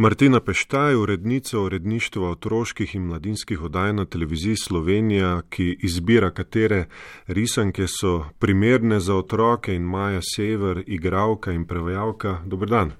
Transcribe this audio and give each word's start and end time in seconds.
Martina 0.00 0.40
Peštaj, 0.40 0.94
urednica 0.94 1.58
uredništva 1.60 2.30
otroških 2.30 2.94
in 2.94 3.02
mladinskih 3.02 3.62
oddaj 3.62 3.92
na 3.92 4.04
televiziji 4.04 4.56
Slovenija, 4.56 5.42
ki 5.48 5.76
izbira, 5.82 6.30
katere 6.30 6.86
risanke 7.26 7.84
so 8.00 8.24
primerne 8.38 9.00
za 9.00 9.16
otroke 9.16 9.74
in 9.74 9.82
Maja 9.82 10.20
Sever, 10.36 10.82
igravka 10.86 11.52
in 11.52 11.66
prevajalka. 11.66 12.38
Dobr 12.46 12.68
dan. 12.68 12.92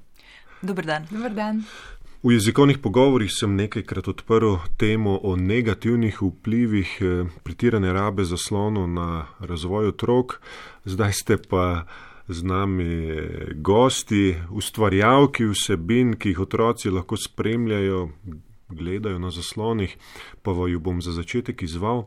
Dobr 0.63 0.85
dan. 0.85 1.07
Dobr 1.11 1.31
dan. 1.31 1.63
V 2.23 2.35
jezikovnih 2.35 2.79
pogovorih 2.79 3.33
sem 3.33 3.57
nekajkrat 3.57 4.09
odprl 4.09 4.55
temo 4.77 5.17
o 5.23 5.37
negativnih 5.37 6.23
vplivih 6.23 6.99
eh, 7.01 7.25
pretirane 7.43 7.93
rabe 7.93 8.25
zaslonov 8.25 8.89
na 8.89 9.27
razvoj 9.39 9.89
otrok, 9.89 10.41
zdaj 10.85 11.13
ste 11.13 11.37
pa 11.49 11.87
z 12.31 12.43
nami 12.43 13.19
gosti, 13.55 14.37
ustvarjalki 14.51 15.49
vsebin, 15.51 16.15
ki 16.15 16.31
jih 16.31 16.41
otroci 16.41 16.91
lahko 16.91 17.17
spremljajo, 17.19 18.09
gledajo 18.71 19.19
na 19.19 19.31
zaslonih, 19.31 19.97
pa 20.43 20.53
vaju 20.55 20.81
bom 20.81 21.03
za 21.03 21.13
začetek 21.13 21.63
izval. 21.63 22.07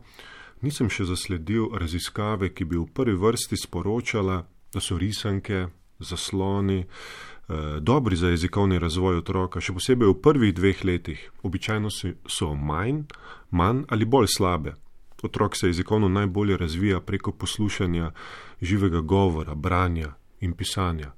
Nisem 0.63 0.87
še 0.89 1.03
zasledil 1.09 1.73
raziskave, 1.75 2.53
ki 2.55 2.65
bi 2.65 2.79
v 2.79 2.87
prvi 2.87 3.17
vrsti 3.19 3.59
sporočala, 3.59 4.45
da 4.73 4.81
so 4.81 4.95
risanke, 4.97 5.67
zasloni 5.99 6.79
eh, 6.79 7.79
dobri 7.79 8.15
za 8.15 8.31
jezikovni 8.31 8.79
razvoj 8.79 9.19
otroka, 9.19 9.61
še 9.61 9.75
posebej 9.75 10.07
v 10.07 10.21
prvih 10.23 10.53
dveh 10.55 10.85
letih. 10.87 11.19
Običajno 11.43 11.91
so 11.91 12.53
manj, 12.55 13.03
manj 13.51 13.83
ali 13.91 14.07
bolj 14.07 14.31
slabe. 14.37 14.77
Otrok 15.23 15.55
se 15.57 15.67
jezikovno 15.67 16.09
najbolje 16.09 16.57
razvija 16.57 17.01
preko 17.01 17.31
poslušanja 17.31 18.11
živega 18.61 19.01
govora, 19.01 19.55
branja 19.55 20.13
in 20.39 20.53
pisanja. 20.53 21.11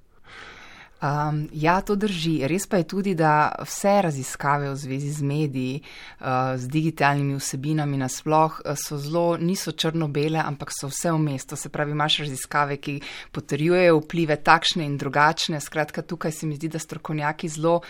Um, 1.03 1.49
ja, 1.51 1.81
to 1.81 1.95
drži. 1.99 2.47
Res 2.47 2.63
pa 2.71 2.79
je 2.79 2.87
tudi, 2.87 3.13
da 3.19 3.51
vse 3.59 3.99
raziskave 4.07 4.69
v 4.71 4.75
zvezi 4.79 5.11
z 5.11 5.21
mediji, 5.27 5.81
uh, 6.23 6.55
z 6.55 6.71
digitalnimi 6.71 7.35
vsebinami 7.35 7.99
nasploh, 7.99 8.61
uh, 8.63 8.79
so 8.79 8.97
zelo, 8.97 9.35
niso 9.37 9.75
črno-bele, 9.75 10.39
ampak 10.39 10.71
so 10.71 10.87
vse 10.87 11.11
vmes. 11.11 11.45
To 11.51 11.59
se 11.59 11.69
pravi, 11.69 11.91
imaš 11.91 12.23
raziskave, 12.23 12.79
ki 12.79 13.01
potrjujejo 13.35 13.99
vplive 13.99 14.39
takšne 14.39 14.87
in 14.87 14.95
drugačne. 14.97 15.59
Skratka, 15.59 16.01
tukaj 16.01 16.31
se 16.31 16.47
mi 16.47 16.55
zdi, 16.55 16.71
da 16.71 16.79
strokovnjaki 16.79 17.51
zelo 17.51 17.81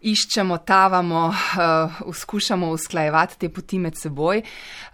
iščemo, 0.00 0.58
tavamo, 0.58 1.26
uh, 1.28 2.14
skušamo 2.14 2.70
usklajevati 2.70 3.38
te 3.38 3.48
poti 3.48 3.78
med 3.78 3.98
seboj. 3.98 4.42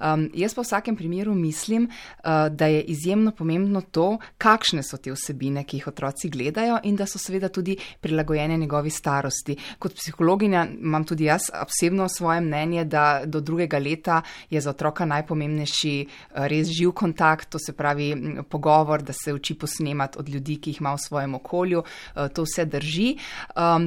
Um, 0.01 0.29
jaz 0.35 0.55
pa 0.55 0.63
v 0.63 0.65
vsakem 0.65 0.97
primeru 0.97 1.35
mislim, 1.35 1.89
uh, 1.89 2.49
da 2.51 2.67
je 2.67 2.83
izjemno 2.83 3.31
pomembno 3.31 3.81
to, 3.81 4.19
kakšne 4.39 4.83
so 4.83 4.97
te 4.97 5.13
vsebine, 5.13 5.65
ki 5.65 5.81
jih 5.81 5.89
otroci 5.93 6.31
gledajo 6.31 6.81
in 6.85 6.97
da 6.97 7.07
so 7.07 7.19
seveda 7.19 7.44
tudi 7.49 7.77
prilagojene 8.01 8.57
njegovi 8.57 8.91
starosti. 8.91 9.57
Kot 9.79 9.95
psihologinja 9.95 10.67
imam 10.81 11.05
tudi 11.05 11.25
jaz 11.25 11.51
osebno 11.63 12.09
svoje 12.09 12.41
mnenje, 12.41 12.85
da 12.85 13.23
do 13.27 13.41
drugega 13.41 13.79
leta 13.79 14.23
je 14.51 14.61
za 14.61 14.71
otroka 14.71 15.05
najpomembnejši 15.05 15.95
uh, 16.07 16.47
res 16.47 16.69
živ 16.69 16.93
kontakt, 16.93 17.49
to 17.49 17.59
se 17.59 17.73
pravi 17.73 18.15
pogovor, 18.49 19.03
da 19.03 19.13
se 19.13 19.33
uči 19.33 19.55
posnemati 19.55 20.19
od 20.19 20.29
ljudi, 20.29 20.57
ki 20.57 20.71
jih 20.71 20.81
ima 20.81 20.95
v 20.95 20.99
svojem 20.99 21.35
okolju. 21.35 21.83
Uh, 22.15 22.29
to 22.35 22.43
vse 22.43 22.65
drži. 22.65 23.17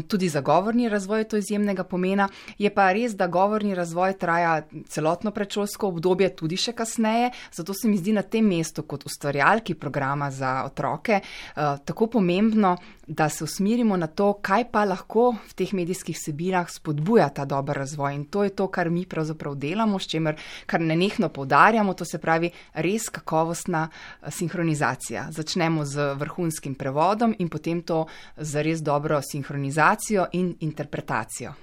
Tudi 0.07 0.29
zagovorni 0.29 0.89
razvoj 0.89 1.07
razvoju 1.07 1.25
to 1.25 1.37
izjemnega 1.37 1.83
pomena. 1.83 2.29
Je 2.57 2.69
pa 2.73 2.91
res, 2.91 3.15
da 3.15 3.27
govorni 3.27 3.75
razvoj 3.75 4.17
traja 4.17 4.61
celotno 4.89 5.31
predšolsko 5.31 5.87
obdobje, 5.87 6.29
tudi 6.35 6.57
še 6.57 6.73
kasneje. 6.73 7.31
Zato 7.53 7.73
se 7.73 7.87
mi 7.87 7.97
zdi 7.97 8.13
na 8.13 8.21
tem 8.21 8.45
mestu, 8.45 8.83
kot 8.83 9.05
ustvarjalki 9.05 9.75
programa 9.75 10.31
za 10.31 10.63
otroke, 10.65 11.21
uh, 11.21 11.77
tako 11.85 12.07
pomembno, 12.07 12.77
da 13.07 13.29
se 13.29 13.43
usmerimo 13.43 13.97
na 13.97 14.07
to, 14.07 14.33
kaj 14.33 14.65
pa 14.71 14.83
lahko 14.85 15.31
v 15.31 15.53
teh 15.55 15.73
medijskih 15.73 16.17
sebinah 16.19 16.67
spodbuja 16.69 17.29
ta 17.29 17.45
dober 17.45 17.77
razvoj. 17.77 18.15
In 18.15 18.25
to 18.25 18.43
je 18.43 18.49
to, 18.49 18.67
kar 18.67 18.89
mi 18.89 19.05
pravzaprav 19.05 19.55
delamo, 19.55 19.99
s 19.99 20.07
čimer 20.07 20.35
kar 20.65 20.81
nenehno 20.81 21.29
povdarjamo, 21.29 21.93
to 21.93 22.05
se 22.05 22.19
pravi 22.19 22.51
res 22.73 23.09
kakovostna 23.09 23.87
eh, 23.87 24.31
sinhronizacija. 24.31 25.27
Začnemo 25.31 25.85
z 25.85 26.13
vrhunskim 26.19 26.75
prevodom 26.75 27.35
in 27.39 27.49
potem 27.49 27.81
to 27.81 28.05
z 28.37 28.63
res 28.63 28.83
dobro 28.83 29.21
sinhronizacijo 29.21 30.27
in 30.33 30.55
interpretacijo. 30.59 31.53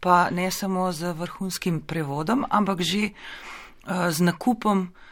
Pa 0.00 0.30
ne 0.30 0.50
samo 0.50 0.92
z 0.92 1.12
vrhunskim 1.12 1.80
prevodom, 1.80 2.44
ampak 2.50 2.82
že 2.82 3.08
uh, 3.08 4.10
z 4.10 4.20
nakupom 4.20 4.80
uh, 4.80 5.11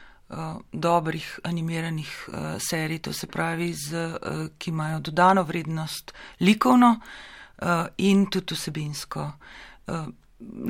dobrih 0.73 1.39
animiranih 1.45 2.29
uh, 2.29 2.35
serij, 2.59 2.99
to 2.99 3.13
se 3.13 3.27
pravi, 3.27 3.73
z, 3.75 3.93
uh, 3.95 4.47
ki 4.59 4.71
imajo 4.71 5.01
dodano 5.01 5.43
vrednost 5.43 6.13
likovno 6.41 7.01
in 7.97 8.27
tudi 8.31 8.55
vsebinsko. 8.55 9.33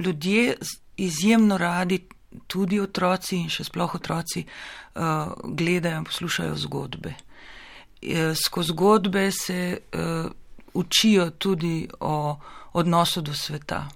Ljudje 0.05 0.57
izjemno 0.97 1.59
radi, 1.59 2.01
tudi 2.47 2.81
otroci 2.81 3.37
in 3.37 3.47
še 3.49 3.65
sploh 3.65 3.95
otroci, 3.95 4.43
gledajo 5.45 6.01
in 6.01 6.09
poslušajo 6.09 6.57
zgodbe. 6.57 7.15
Skozi 8.35 8.73
zgodbe 8.73 9.31
se 9.31 9.61
učijo 10.75 11.31
tudi 11.31 11.89
o 12.01 12.37
odnosu 12.73 13.23
do 13.23 13.35
sveta, 13.35 13.87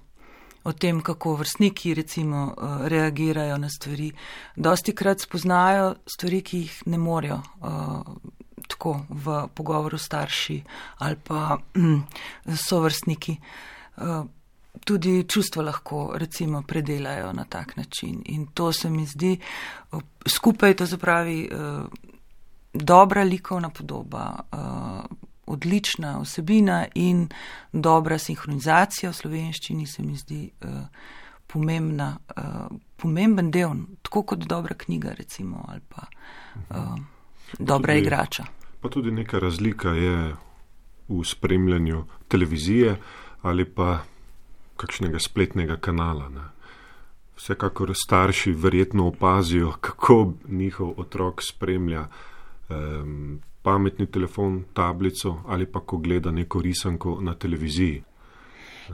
o 0.65 0.73
tem, 0.73 1.01
kako 1.01 1.35
vrstniki 1.35 1.93
recimo 1.93 2.55
eh, 2.57 2.89
reagirajo 2.89 3.57
na 3.57 3.69
stvari. 3.69 4.11
Dosti 4.55 4.95
krat 4.95 5.21
spoznajo 5.21 5.95
stvari, 6.07 6.41
ki 6.41 6.59
jih 6.59 6.79
ne 6.85 6.97
morejo 6.97 7.37
uh, 7.61 8.01
tako 8.67 8.95
v 9.09 9.47
pogovoru 9.53 9.97
starši 9.97 10.63
ali 10.97 11.15
pa 11.23 11.57
um, 11.75 12.03
sovrstniki. 12.67 13.37
Uh, 13.97 14.25
Tudi 14.85 15.23
čustva 15.23 15.63
lahko 15.63 16.11
recimo 16.19 16.59
predelajo 16.67 17.31
na 17.33 17.45
tak 17.49 17.77
način 17.77 18.21
in 18.25 18.47
to 18.53 18.73
se 18.73 18.89
mi 18.89 19.05
zdi 19.05 19.37
skupaj, 20.27 20.75
to 20.75 20.87
se 20.87 20.97
pravi 20.97 21.49
dobra 22.73 23.23
likovna 23.23 23.69
podoba, 23.69 24.39
odlična 25.45 26.19
vsebina 26.19 26.85
in 26.95 27.27
dobra 27.71 28.17
sinhronizacija 28.17 29.09
v 29.09 29.13
slovenščini 29.13 29.87
se 29.87 30.03
mi 30.03 30.15
zdi 30.17 30.49
uh, 30.63 30.69
pomembna, 31.47 32.17
uh, 32.37 32.77
pomemben 32.95 33.51
del, 33.51 33.75
tako 34.01 34.23
kot 34.23 34.47
dobra 34.47 34.75
knjiga 34.75 35.13
recimo 35.17 35.65
ali 35.67 35.81
pa 35.89 36.07
uh, 36.69 36.97
dobra 37.59 37.93
tudi, 37.93 38.01
igrača. 38.01 38.45
Pa 38.81 38.89
tudi 38.89 39.11
neka 39.11 39.39
razlika 39.39 39.89
je 39.89 40.35
v 41.07 41.23
spremljanju 41.23 42.05
televizije 42.27 42.97
ali 43.41 43.65
pa 43.65 43.99
kakšnega 44.77 45.19
spletnega 45.19 45.77
kanala. 45.77 46.29
Ne. 46.29 46.41
Vsekakor 47.35 47.91
starši 47.95 48.51
verjetno 48.51 49.07
opazijo, 49.07 49.71
kako 49.85 50.33
njihov 50.47 50.93
otrok 50.97 51.41
spremlja 51.43 52.07
um, 52.69 53.41
pametni 53.65 54.05
telefon, 54.05 54.63
tablico 54.73 55.41
ali 55.47 55.65
pa 55.65 55.81
ko 55.81 55.97
gleda 55.97 56.31
neko 56.31 56.61
risanko 56.61 57.17
na 57.21 57.33
televiziji. 57.33 58.03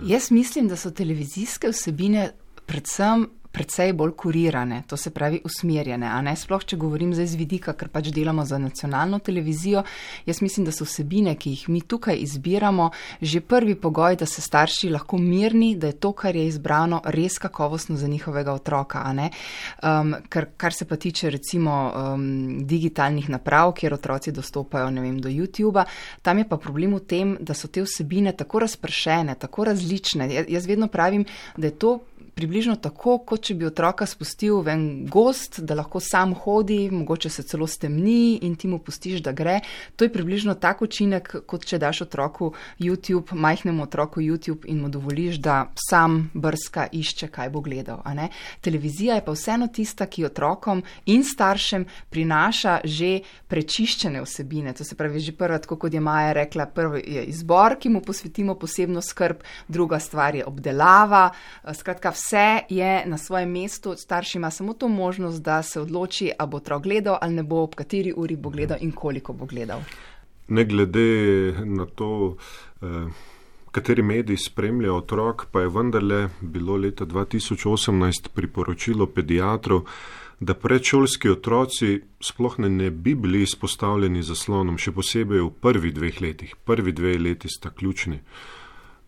Jaz 0.07 0.31
mislim, 0.31 0.67
da 0.67 0.75
so 0.75 0.91
televizijske 0.91 1.69
vsebine 1.69 2.29
predvsem 2.65 3.27
precej 3.51 3.93
bolj 3.93 4.11
kurirane, 4.15 4.83
to 4.87 4.97
se 4.97 5.11
pravi 5.11 5.41
usmerjene, 5.43 6.07
a 6.07 6.21
ne 6.21 6.35
sploh, 6.35 6.63
če 6.63 6.77
govorim 6.79 7.11
zdaj 7.13 7.27
z 7.33 7.39
vidika, 7.39 7.73
ker 7.75 7.89
pač 7.91 8.09
delamo 8.15 8.45
za 8.47 8.57
nacionalno 8.57 9.19
televizijo. 9.19 9.83
Jaz 10.25 10.41
mislim, 10.41 10.65
da 10.65 10.71
so 10.71 10.87
vsebine, 10.87 11.35
ki 11.35 11.55
jih 11.55 11.65
mi 11.69 11.81
tukaj 11.81 12.19
izbiramo, 12.23 12.89
že 13.21 13.41
prvi 13.41 13.75
pogoj, 13.75 14.15
da 14.21 14.25
se 14.25 14.41
starši 14.41 14.91
lahko 14.95 15.17
mirni, 15.17 15.75
da 15.75 15.91
je 15.91 15.99
to, 15.99 16.13
kar 16.13 16.35
je 16.35 16.47
izbrano, 16.47 17.01
res 17.05 17.37
kakovostno 17.39 17.97
za 17.97 18.07
njihovega 18.07 18.53
otroka. 18.53 19.03
Um, 19.11 20.15
ker, 20.29 20.47
kar 20.57 20.73
se 20.73 20.85
pa 20.85 20.95
tiče 20.95 21.29
recimo 21.29 21.91
um, 21.91 22.63
digitalnih 22.67 23.29
naprav, 23.29 23.73
kjer 23.75 23.93
otroci 23.93 24.31
dostopajo 24.31 24.87
vem, 25.01 25.19
do 25.21 25.29
YouTube, 25.29 25.83
tam 26.21 26.37
je 26.37 26.47
pa 26.47 26.57
problem 26.57 26.95
v 26.95 27.03
tem, 27.05 27.35
da 27.39 27.53
so 27.53 27.67
te 27.67 27.83
vsebine 27.83 28.31
tako 28.37 28.63
razpršene, 28.63 29.35
tako 29.35 29.65
različne. 29.67 30.29
Jaz 30.47 30.67
vedno 30.67 30.87
pravim, 30.87 31.25
da 31.57 31.67
je 31.67 31.75
to 31.75 31.99
približno 32.35 32.75
tako, 32.75 33.17
kot 33.27 33.43
če 33.47 33.55
bi 33.59 33.67
otroka 33.67 34.05
spustil 34.09 34.61
v 34.65 34.73
en 34.73 34.85
gost, 35.11 35.59
da 35.67 35.75
lahko 35.77 35.99
sam 36.03 36.33
hodi, 36.33 36.89
mogoče 36.91 37.29
se 37.29 37.43
celo 37.43 37.67
stemni 37.67 38.39
in 38.45 38.55
ti 38.55 38.69
mu 38.71 38.79
pustiš, 38.79 39.21
da 39.21 39.31
gre. 39.35 39.59
To 39.95 40.05
je 40.05 40.13
približno 40.13 40.55
tak 40.55 40.81
učinek, 40.81 41.33
kot 41.47 41.65
če 41.67 41.79
daš 41.81 42.03
otroku 42.07 42.53
YouTube, 42.79 43.35
majhnemu 43.35 43.83
otroku 43.83 44.21
YouTube 44.21 44.65
in 44.71 44.81
mu 44.81 44.89
dovoliš, 44.89 45.41
da 45.43 45.57
sam 45.89 46.29
brska, 46.33 46.87
išče, 46.91 47.27
kaj 47.27 47.51
bo 47.53 47.61
gledal. 47.61 48.01
Televizija 48.61 49.15
je 49.15 49.25
pa 49.25 49.35
vseeno 49.35 49.67
tista, 49.67 50.05
ki 50.05 50.25
otrokom 50.25 50.83
in 51.05 51.23
staršem 51.23 51.85
prinaša 52.09 52.79
že 52.83 53.21
prečiščene 53.51 54.21
vsebine. 54.23 54.73
To 54.77 54.83
se 54.87 54.95
pravi, 54.95 55.19
že 55.19 55.35
prva, 55.37 55.59
tako 55.61 55.77
kot 55.85 55.93
je 55.93 56.01
Maja 56.01 56.33
rekla, 56.33 56.65
prvi 56.65 57.03
je 57.05 57.25
izbor, 57.29 57.75
ki 57.79 57.89
mu 57.89 58.01
posvetimo 58.01 58.55
posebno 58.55 59.01
skrb, 59.01 59.43
druga 59.67 59.99
stvar 59.99 60.35
je 60.35 60.45
obdelava. 60.45 61.29
Skratka, 61.73 62.13
vse 62.21 62.59
je 62.69 63.03
na 63.05 63.17
svojem 63.17 63.51
mestu, 63.51 63.95
starši 63.97 64.37
ima 64.37 64.51
samo 64.51 64.73
to 64.73 64.87
možnost, 64.87 65.41
da 65.41 65.63
se 65.63 65.81
odloči, 65.81 66.31
ali 66.39 66.49
bo 66.49 66.57
otrok 66.57 66.83
gledal 66.83 67.17
ali 67.21 67.33
ne 67.33 67.43
bo, 67.43 67.63
ob 67.63 67.75
kateri 67.75 68.13
uri 68.17 68.35
bo 68.35 68.49
gledal 68.49 68.77
in 68.81 68.91
koliko 68.91 69.33
bo 69.33 69.45
gledal. 69.45 69.81
Ne 70.47 70.65
glede 70.65 71.53
na 71.65 71.85
to, 71.85 72.35
eh, 72.81 73.07
kateri 73.71 74.01
mediji 74.01 74.37
spremljajo 74.37 74.97
otrok, 74.97 75.45
pa 75.51 75.61
je 75.61 75.69
vendarle 75.69 76.29
bilo 76.41 76.75
leta 76.75 77.05
2018 77.05 78.29
priporočilo 78.33 79.07
pediatrov, 79.07 79.81
da 80.39 80.53
predšolski 80.53 81.29
otroci 81.29 82.01
sploh 82.19 82.59
ne, 82.59 82.69
ne 82.69 82.91
bi 82.91 83.15
bili 83.15 83.41
izpostavljeni 83.41 84.23
zaslonom, 84.23 84.77
še 84.77 84.91
posebej 84.91 85.39
v 85.39 85.51
prvih 85.61 85.93
dveh 85.93 86.21
letih. 86.21 86.55
Prvi 86.65 86.91
dve 86.91 87.17
leti 87.17 87.49
sta 87.49 87.69
ključni. 87.69 88.19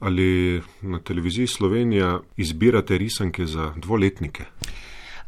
Ali 0.04 0.62
na 0.82 1.00
televiziji 1.00 1.48
Slovenija 1.48 2.20
izbirate 2.38 2.98
risanke 2.98 3.46
za 3.46 3.74
dvoletnike? 3.78 4.44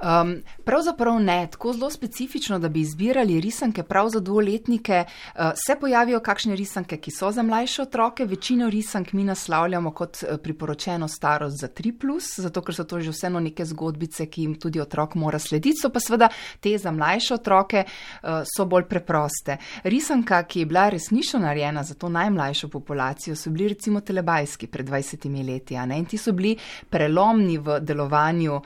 Um, 0.05 0.35
pravzaprav 0.65 1.19
ne, 1.19 1.47
tako 1.51 1.73
zelo 1.73 1.89
specifično, 1.89 2.59
da 2.59 2.69
bi 2.69 2.81
izbirali 2.81 3.39
risanke 3.41 3.83
prav 3.83 4.09
za 4.09 4.19
dvoletnike. 4.19 5.03
Uh, 5.07 5.41
se 5.65 5.75
pojavijo 5.81 6.19
kakšne 6.19 6.55
risanke, 6.55 6.97
ki 6.97 7.11
so 7.11 7.31
za 7.31 7.43
mlajše 7.43 7.81
otroke, 7.81 8.25
večino 8.25 8.69
risank 8.69 9.13
mi 9.13 9.23
naslavljamo 9.23 9.91
kot 9.91 10.17
uh, 10.23 10.37
priporočeno 10.43 11.07
starost 11.07 11.61
za 11.61 11.67
3, 11.67 12.19
zato 12.37 12.61
ker 12.61 12.75
so 12.75 12.83
to 12.83 12.99
že 12.99 13.11
vseeno 13.11 13.39
neke 13.39 13.65
zgodbice, 13.65 14.25
ki 14.25 14.41
jim 14.41 14.53
tudi 14.59 14.81
otrok 14.81 15.15
mora 15.15 15.39
slediti. 15.39 15.79
So 15.81 15.89
pa 15.89 15.99
seveda 15.99 16.29
te 16.59 16.77
za 16.77 16.91
mlajše 16.91 17.33
otroke 17.33 17.83
uh, 17.87 18.29
so 18.55 18.65
bolj 18.65 18.85
preproste. 18.85 19.57
Risanka, 19.83 20.43
ki 20.43 20.59
je 20.59 20.65
bila 20.65 20.89
resnično 20.89 21.39
narejena 21.39 21.83
za 21.83 21.93
to 21.93 22.09
najmlajšo 22.09 22.69
populacijo, 22.69 23.35
so 23.35 23.49
bili 23.49 23.73
recimo 23.73 24.01
telebajski 24.01 24.67
pred 24.67 24.89
20 24.89 25.47
leti. 25.47 25.73
In 25.73 26.05
ti 26.05 26.17
so 26.17 26.31
bili 26.31 26.57
prelomni 26.89 27.57
v 27.57 27.79
delovanju 27.79 28.53
uh, 28.55 28.61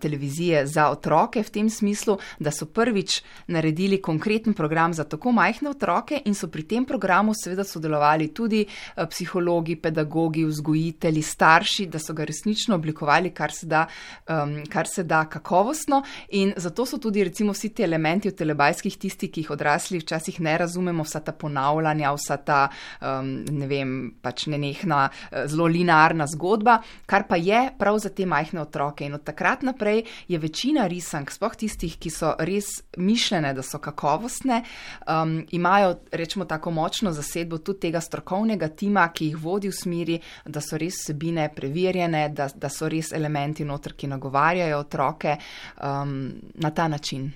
televizije 0.00 0.65
za 0.66 0.90
otroke 0.90 1.42
v 1.42 1.50
tem 1.50 1.70
smislu, 1.70 2.18
da 2.38 2.50
so 2.50 2.66
prvič 2.66 3.22
naredili 3.46 4.00
konkreten 4.02 4.54
program 4.54 4.94
za 4.94 5.04
tako 5.04 5.32
majhne 5.32 5.70
otroke 5.70 6.20
in 6.24 6.34
so 6.34 6.48
pri 6.48 6.62
tem 6.62 6.84
programu 6.84 7.32
seveda 7.34 7.64
sodelovali 7.64 8.28
tudi 8.34 8.66
eh, 8.66 9.06
psihologi, 9.06 9.76
pedagogi, 9.76 10.44
vzgojitelji, 10.44 11.22
starši, 11.22 11.86
da 11.86 11.98
so 11.98 12.14
ga 12.14 12.24
resnično 12.24 12.74
oblikovali, 12.74 13.30
kar 13.30 13.52
se 13.52 13.66
da, 13.66 13.86
um, 14.28 14.58
kar 14.68 14.86
se 14.88 15.04
da 15.04 15.24
kakovostno. 15.24 16.02
In 16.28 16.52
zato 16.56 16.86
so 16.86 16.98
tudi 16.98 17.24
recimo 17.24 17.52
vsi 17.52 17.68
ti 17.74 17.82
elementi 17.82 18.30
v 18.30 18.36
telebajskih 18.36 18.98
tisti, 18.98 19.30
ki 19.30 19.44
jih 19.44 19.50
odrasli 19.50 19.98
včasih 19.98 20.40
ne 20.40 20.56
razumemo, 20.58 21.04
vsa 21.04 21.20
ta 21.20 21.32
ponavljanja, 21.32 22.12
vsa 22.16 22.36
ta, 22.36 22.60
um, 23.00 23.32
ne 23.50 23.66
vem, 23.66 23.96
pač 24.22 24.46
nenehna, 24.50 25.08
eh, 25.30 25.46
zelo 25.50 25.66
linearna 25.70 26.26
zgodba, 26.26 26.80
kar 27.06 27.26
pa 27.28 27.36
je 27.36 27.70
prav 27.78 27.98
za 27.98 28.10
te 28.10 28.26
majhne 28.26 28.60
otroke. 28.60 29.06
In 29.06 29.14
od 29.14 29.24
takrat 29.24 29.62
naprej 29.62 30.04
je 30.28 30.38
večina 30.46 30.86
risank, 30.86 31.32
sploh 31.34 31.54
tistih, 31.58 31.96
ki 31.98 32.10
so 32.12 32.32
res 32.38 32.68
mišljene, 32.96 33.52
da 33.56 33.64
so 33.66 33.80
kakovostne, 33.82 34.62
um, 35.10 35.38
imajo, 35.56 35.96
rečemo, 36.12 36.46
tako 36.46 36.70
močno 36.76 37.12
zasedbo 37.12 37.58
tudi 37.58 37.86
tega 37.88 38.00
strokovnega 38.00 38.68
tima, 38.78 39.08
ki 39.12 39.32
jih 39.32 39.40
vodi 39.42 39.72
v 39.72 39.76
smeri, 39.76 40.20
da 40.44 40.62
so 40.62 40.78
res 40.78 41.02
sebine 41.08 41.48
preverjene, 41.54 42.28
da, 42.36 42.48
da 42.54 42.70
so 42.72 42.90
res 42.92 43.12
elementi 43.16 43.66
notr, 43.66 43.96
ki 43.98 44.10
nagovarjajo 44.12 44.78
otroke 44.78 45.36
um, 45.82 46.16
na 46.62 46.70
ta 46.70 46.88
način. 46.88 47.30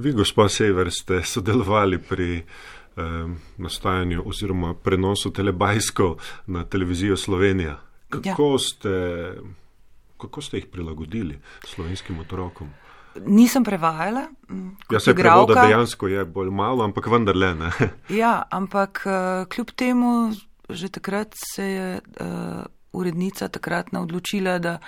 Vi, 0.00 0.12
gospod 0.12 0.52
Sever, 0.52 0.88
ste 0.94 1.22
sodelovali 1.26 1.98
pri 1.98 2.40
um, 2.40 3.36
nastajanju 3.58 4.22
oziroma 4.26 4.74
prenosu 4.74 5.32
telebajsko 5.32 6.14
na 6.46 6.64
televizijo 6.64 7.16
Slovenija. 7.16 7.80
Kako 8.10 8.52
ja. 8.52 8.58
ste 8.58 8.94
kako 10.20 10.42
ste 10.44 10.60
jih 10.60 10.66
prilagodili 10.72 11.40
slovenskim 11.64 12.20
otrokom? 12.20 12.70
Nisem 13.26 13.64
prevajala. 13.64 14.28
Ja, 14.90 15.00
se 15.00 15.14
pravi, 15.14 15.46
da 15.54 15.62
dejansko 15.66 16.08
je 16.08 16.24
bolj 16.24 16.50
malo, 16.50 16.84
ampak 16.84 17.06
vendarle 17.06 17.54
ne. 17.54 17.70
ja, 18.22 18.42
ampak 18.50 19.02
uh, 19.06 19.48
kljub 19.48 19.70
temu, 19.76 20.32
že 20.68 20.88
takrat 20.88 21.34
se 21.54 21.64
je 21.64 22.00
uh, 22.20 22.62
urednica 22.92 23.48
takratna 23.48 24.02
odločila, 24.02 24.58
da, 24.58 24.78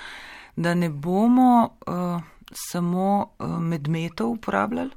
da 0.57 0.75
ne 0.75 0.91
bomo 0.91 1.77
uh, 1.87 2.23
samo 2.53 3.35
uh, 3.39 3.59
medmetov 3.59 4.31
uporabljali, 4.31 4.91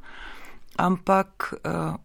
ampak 0.75 1.53
uh, 1.63 1.95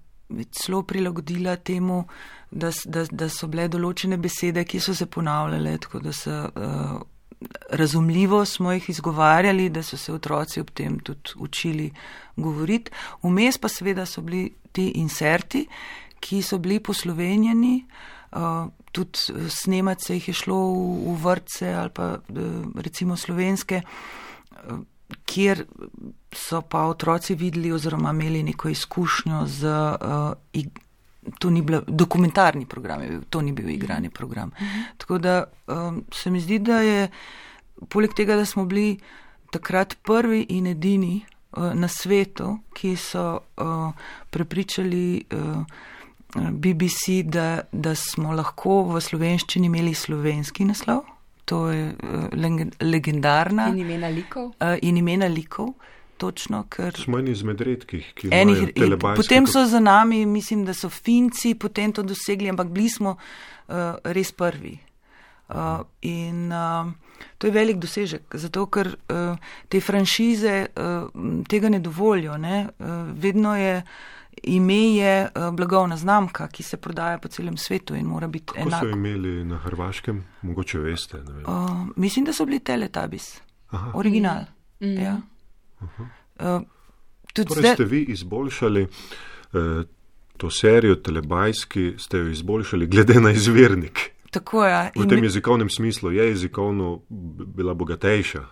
celo 0.51 0.83
prilagodila 0.83 1.57
temu, 1.57 2.05
da, 2.51 2.71
da, 2.85 3.05
da 3.11 3.29
so 3.29 3.47
bile 3.47 3.69
določene 3.69 4.17
besede, 4.17 4.65
ki 4.65 4.81
so 4.81 4.95
se 4.95 5.07
ponavljale, 5.07 5.79
tako 5.79 6.01
da 6.01 6.13
se. 6.13 6.43
Uh, 6.57 7.01
razumljivo 7.71 8.45
smo 8.45 8.73
jih 8.73 8.91
izgovarjali, 8.91 9.69
da 9.69 9.83
so 9.83 9.97
se 9.97 10.13
otroci 10.13 10.61
ob 10.61 10.71
tem 10.71 10.99
tudi 10.99 11.31
učili 11.37 11.91
govoriti. 12.37 12.91
Vmes 13.23 13.59
pa 13.59 13.69
seveda 13.69 14.07
so 14.07 14.21
bili 14.21 14.51
ti 14.73 14.89
inserti, 14.89 15.67
ki 16.21 16.43
so 16.43 16.59
bili 16.59 16.81
poslovenjeni, 16.81 17.87
uh, 18.33 18.69
tudi 18.93 19.19
snemati 19.49 20.05
se 20.05 20.15
jih 20.15 20.29
je 20.29 20.35
šlo 20.35 20.57
v, 20.57 21.15
v 21.15 21.17
vrtce 21.25 21.73
ali 21.75 21.91
pa 21.91 22.13
uh, 22.13 22.45
recimo 22.75 23.17
slovenske, 23.17 23.83
kjer 25.25 25.65
so 26.33 26.61
pa 26.63 26.85
otroci 26.87 27.35
videli 27.35 27.73
oziroma 27.73 28.11
imeli 28.11 28.43
neko 28.43 28.69
izkušnjo 28.69 29.47
z 29.47 29.67
uh, 29.67 30.33
to 31.39 31.51
ni 31.51 31.63
bil 31.63 31.83
dokumentarni 31.87 32.67
program, 32.67 33.23
to 33.31 33.43
ni 33.43 33.53
bil 33.53 33.69
igrani 33.69 34.11
program. 34.11 34.53
Mhm. 34.61 34.81
Tako 34.97 35.19
da 35.19 35.45
um, 35.67 36.05
se 36.13 36.31
mi 36.31 36.41
zdi, 36.41 36.59
da 36.59 36.81
je 36.81 37.09
poleg 37.89 38.15
tega, 38.15 38.37
da 38.37 38.45
smo 38.45 38.65
bili 38.65 38.99
takrat 39.51 39.97
prvi 40.03 40.47
in 40.49 40.67
edini 40.67 41.21
uh, 41.53 41.73
na 41.75 41.89
svetu, 41.89 42.59
ki 42.75 42.97
so 42.97 43.41
uh, 43.57 43.93
prepričali 44.31 45.25
uh, 45.33 45.65
BBC, 46.51 47.23
da, 47.25 47.61
da 47.73 47.95
smo 47.95 48.33
lahko 48.33 48.83
v 48.83 49.01
slovenščini 49.01 49.67
imeli 49.67 49.95
slovenski 49.95 50.65
naslov. 50.65 51.03
To 51.45 51.69
je 51.71 51.89
uh, 51.91 52.29
legendarna. 52.81 53.69
In 53.69 53.79
imena 53.79 54.09
likov. 54.09 54.53
Uh, 54.61 54.77
in 54.83 54.97
imena 54.97 55.27
likov 55.27 55.75
točno, 56.21 56.65
ker. 56.69 56.97
Smo 57.01 57.19
eni 57.19 57.33
izmed 57.33 57.61
redkih, 57.65 58.13
ki 58.15 58.29
jih 58.29 58.73
imamo. 58.77 59.17
Potem 59.17 59.49
so 59.49 59.65
za 59.67 59.81
nami, 59.81 60.27
mislim, 60.27 60.67
da 60.69 60.75
so 60.77 60.91
Finci 60.93 61.55
potem 61.55 61.93
to 61.97 62.05
dosegli, 62.07 62.51
ampak 62.53 62.69
bili 62.69 62.91
smo 62.93 63.17
uh, 63.17 63.75
res 64.05 64.33
prvi. 64.33 64.77
Uh, 65.51 65.81
in 66.07 66.53
uh, 66.53 66.93
to 67.39 67.49
je 67.49 67.53
velik 67.53 67.81
dosežek, 67.83 68.37
zato 68.39 68.69
ker 68.71 68.93
uh, 68.93 69.35
te 69.69 69.81
franšize 69.83 70.55
uh, 70.71 71.09
tega 71.49 71.73
ne 71.73 71.81
dovolijo. 71.83 72.37
Ne? 72.39 72.69
Uh, 72.79 73.09
vedno 73.19 73.57
je 73.59 73.81
ime 74.43 74.95
je 74.95 75.29
uh, 75.35 75.51
blagovna 75.55 75.97
znamka, 75.97 76.49
ki 76.49 76.63
se 76.63 76.77
prodaja 76.77 77.19
po 77.19 77.29
celem 77.29 77.57
svetu 77.57 77.95
in 77.95 78.07
mora 78.07 78.29
biti 78.29 78.47
Kako 78.47 78.61
enako. 78.61 78.87
so 78.87 78.91
imeli 78.91 79.45
na 79.45 79.59
Hrvaškem, 79.59 80.25
mogoče 80.43 80.79
veste? 80.79 81.19
Uh, 81.19 81.89
mislim, 81.97 82.25
da 82.25 82.33
so 82.33 82.47
bili 82.47 82.61
Teletabis, 82.61 83.41
Aha. 83.71 83.93
original. 83.95 84.45
Mm. 84.81 85.03
Ja. 85.03 85.21
Uh, 85.81 86.63
torej 87.33 87.61
zdaj... 87.61 87.75
ste 87.75 87.85
vi 87.85 88.03
izboljšali 88.03 88.83
uh, 88.83 89.83
to 90.37 90.51
serijo 90.51 90.95
telebajski, 90.95 91.95
ste 91.99 92.19
jo 92.19 92.29
izboljšali 92.29 92.87
glede 92.87 93.21
na 93.21 93.31
izvirnik. 93.31 94.11
Tako 94.31 94.65
je. 94.65 94.91
V 94.97 95.09
tem 95.09 95.21
mi... 95.21 95.27
jezikovnem 95.27 95.69
smislu 95.71 96.13
je 96.13 96.29
jezikovno 96.29 97.01
bila 97.47 97.75
bogatejša. 97.75 98.45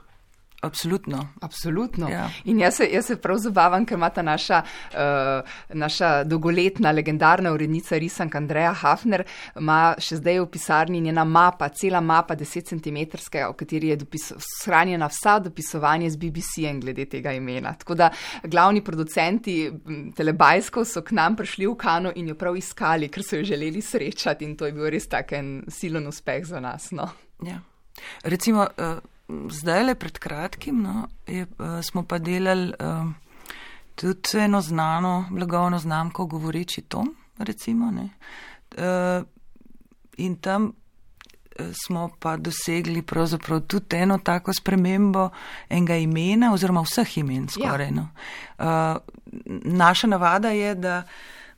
Absolutno. 0.61 1.29
Absolutno. 1.41 2.09
Ja. 2.09 2.31
In 2.45 2.59
jaz 2.59 2.77
se, 2.77 2.88
jaz 2.91 3.07
se 3.07 3.17
prav 3.23 3.38
zabavam, 3.38 3.85
ker 3.87 3.95
ima 3.95 4.09
ta 4.11 4.23
naša, 4.23 4.62
uh, 4.91 5.50
naša 5.69 6.25
dolgoletna 6.25 6.91
legendarna 6.91 7.53
urednica 7.55 7.99
risank 7.99 8.35
Andreja 8.35 8.73
Hafner, 8.75 9.23
ima 9.55 9.95
še 10.03 10.17
zdaj 10.19 10.41
v 10.41 10.49
pisarni 10.50 11.00
njena 11.00 11.23
mapa, 11.25 11.69
cela 11.69 12.00
mapa 12.03 12.35
10 12.37 12.73
cm, 12.73 12.99
v 13.38 13.55
kateri 13.55 13.93
je 13.93 13.99
shranjena 14.43 15.07
vsa 15.07 15.37
dopisovanja 15.45 16.11
z 16.11 16.19
BBC-em 16.19 16.81
glede 16.83 17.07
tega 17.07 17.33
imena. 17.33 17.77
Tako 17.79 17.95
da 17.95 18.09
glavni 18.43 18.83
producenti 18.83 19.71
telebajskov 20.17 20.88
so 20.91 21.05
k 21.07 21.15
nam 21.15 21.37
prišli 21.38 21.69
v 21.69 21.77
Kano 21.79 22.12
in 22.17 22.33
jo 22.33 22.35
prav 22.35 22.59
iskali, 22.59 23.09
ker 23.09 23.23
so 23.23 23.38
jo 23.38 23.47
želeli 23.47 23.83
srečati 23.83 24.45
in 24.45 24.57
to 24.59 24.67
je 24.67 24.75
bil 24.75 24.91
res 24.91 25.07
tak 25.07 25.37
en 25.38 25.62
silen 25.71 26.11
uspeh 26.11 26.43
za 26.45 26.59
nas. 26.61 26.91
No. 26.91 27.07
Ja. 27.47 27.61
Recimo, 28.27 28.67
uh 28.75 28.99
zdaj 29.28 29.85
le 29.85 29.94
pred 29.94 30.18
kratkim 30.18 30.82
no, 30.82 31.08
je, 31.26 31.47
uh, 31.58 31.78
smo 31.82 32.02
pa 32.02 32.18
delali 32.18 32.73
uh, 32.80 33.06
tudi 33.94 34.38
eno 34.38 34.61
znano 34.61 35.28
blagovno 35.30 35.78
znamko, 35.78 36.26
govoreči 36.26 36.82
Tom, 36.82 37.14
recimo. 37.38 37.92
Uh, 37.92 39.26
in 40.16 40.37
tam 40.37 40.64
uh, 40.64 41.66
smo 41.85 42.11
pa 42.18 42.37
dosegli 42.37 43.02
pravzaprav 43.02 43.61
tudi 43.61 43.97
eno 43.97 44.18
tako 44.18 44.52
spremembo 44.52 45.30
enega 45.68 45.97
imena 45.97 46.52
oziroma 46.52 46.80
vseh 46.80 47.18
imen 47.18 47.49
skoraj. 47.49 47.87
Ja. 47.87 47.92
No. 47.92 48.08
Uh, 48.58 48.97
naša 49.64 50.06
navada 50.06 50.50
je, 50.50 50.75
da 50.75 51.02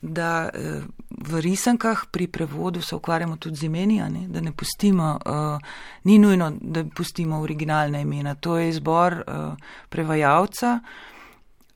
da 0.01 0.49
eh, 0.53 0.81
v 1.17 1.41
risankah 1.41 2.05
pri 2.11 2.27
prevodu 2.27 2.81
se 2.81 2.95
ukvarjamo 2.95 3.37
tudi 3.37 3.55
z 3.55 3.63
imeni, 3.63 3.99
ne? 4.09 4.27
da 4.27 4.41
ne 4.41 4.51
pustimo, 4.51 5.19
uh, 5.25 5.59
ni 6.03 6.19
nujno, 6.19 6.51
da 6.61 6.83
pustimo 6.95 7.39
originalna 7.41 7.99
imena. 7.99 8.35
To 8.35 8.57
je 8.57 8.69
izbor 8.69 9.13
uh, 9.13 9.55
prevajalca 9.89 10.79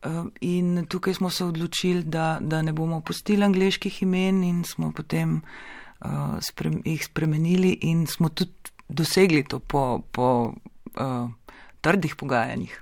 uh, 0.05 0.25
in 0.41 0.85
tukaj 0.89 1.13
smo 1.13 1.29
se 1.29 1.45
odločili, 1.45 2.03
da, 2.03 2.37
da 2.41 2.61
ne 2.61 2.73
bomo 2.73 3.01
pustili 3.01 3.43
angliških 3.43 4.01
imen 4.03 4.43
in 4.43 4.63
smo 4.63 4.91
potem 4.91 5.41
uh, 5.99 6.09
sprem, 6.41 6.81
jih 6.85 7.05
spremenili 7.05 7.77
in 7.81 8.07
smo 8.07 8.29
tudi 8.29 8.53
dosegli 8.87 9.43
to 9.43 9.59
po, 9.59 10.01
po 10.11 10.53
uh, 10.99 11.29
trdih 11.81 12.15
pogajanjih. 12.15 12.79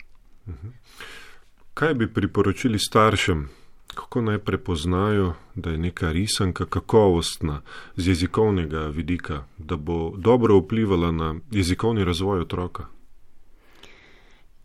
Kaj 1.74 1.94
bi 1.94 2.14
priporočili 2.14 2.80
staršem, 2.80 3.50
kako 3.94 4.22
naj 4.22 4.40
prepoznajo, 4.40 5.34
da 5.56 5.70
je 5.70 5.78
neka 5.78 6.12
risanka 6.12 6.66
kakovostna 6.66 7.62
z 7.96 8.08
jezikovnega 8.08 8.80
vidika, 8.80 9.44
da 9.58 9.76
bo 9.76 10.14
dobro 10.18 10.58
vplivala 10.58 11.12
na 11.12 11.36
jezikovni 11.52 12.04
razvoj 12.04 12.42
otroka? 12.42 12.86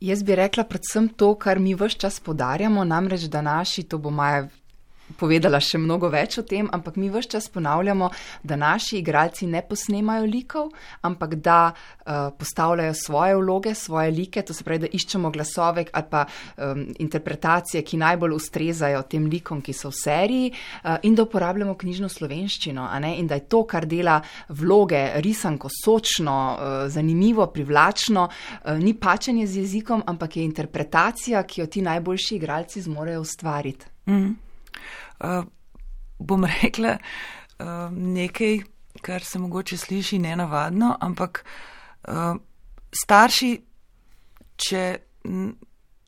Jaz 0.00 0.22
bi 0.22 0.34
rekla 0.34 0.64
predvsem 0.64 1.08
to, 1.08 1.34
kar 1.34 1.58
mi 1.58 1.74
vse 1.74 1.98
čas 1.98 2.20
podarjamo, 2.20 2.84
namreč 2.84 3.20
da 3.20 3.42
naši, 3.42 3.82
to 3.82 3.98
bo 3.98 4.10
Maja 4.10 4.48
povedala 5.16 5.60
še 5.60 5.78
mnogo 5.78 6.10
več 6.12 6.38
o 6.40 6.44
tem, 6.46 6.68
ampak 6.72 6.96
mi 6.96 7.08
vse 7.10 7.28
čas 7.36 7.48
ponavljamo, 7.52 8.10
da 8.42 8.56
naši 8.56 8.98
igralci 8.98 9.46
ne 9.46 9.62
posnemajo 9.64 10.26
likov, 10.28 10.70
ampak 11.02 11.34
da 11.42 11.72
uh, 11.72 12.30
postavljajo 12.38 12.94
svoje 12.94 13.36
vloge, 13.36 13.74
svoje 13.74 14.10
like, 14.10 14.42
to 14.42 14.54
se 14.54 14.64
pravi, 14.64 14.84
da 14.86 14.92
iščemo 14.92 15.30
glasove 15.30 15.86
ali 15.92 16.06
pa 16.10 16.24
um, 16.24 16.84
interpretacije, 16.98 17.82
ki 17.82 18.00
najbolj 18.00 18.34
ustrezajo 18.36 19.02
tem 19.08 19.28
likom, 19.30 19.62
ki 19.62 19.72
so 19.72 19.92
v 19.92 19.98
seriji 19.98 20.50
uh, 20.52 20.96
in 21.02 21.14
da 21.14 21.24
uporabljamo 21.24 21.76
knjižno 21.78 22.08
slovenščino 22.08 22.88
in 23.18 23.26
da 23.26 23.38
je 23.38 23.46
to, 23.48 23.62
kar 23.68 23.86
dela 23.86 24.18
vloge 24.48 25.20
risanko 25.22 25.68
sočno, 25.72 26.36
uh, 26.56 26.76
zanimivo, 26.90 27.46
privlačno, 27.52 28.28
uh, 28.28 28.76
ni 28.78 28.94
pačenje 28.94 29.46
z 29.46 29.64
jezikom, 29.64 30.02
ampak 30.06 30.36
je 30.36 30.44
interpretacija, 30.44 31.42
ki 31.42 31.60
jo 31.60 31.66
ti 31.66 31.82
najboljši 31.82 32.36
igralci 32.36 32.82
zmorejo 32.82 33.20
ustvariti. 33.20 33.86
Mm 34.06 34.14
-hmm. 34.14 34.47
Uh, 35.20 35.44
bom 36.18 36.44
rekla 36.62 36.98
uh, 36.98 37.66
nekaj, 37.92 38.58
kar 39.02 39.24
se 39.24 39.38
mogoče 39.38 39.76
sliši 39.76 40.18
nenavadno, 40.18 40.96
ampak 41.00 41.44
uh, 42.08 42.36
starši, 43.04 43.52
če, 44.56 44.84